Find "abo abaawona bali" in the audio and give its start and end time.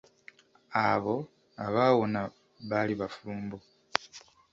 0.89-2.93